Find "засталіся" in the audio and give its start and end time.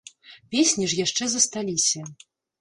1.35-2.01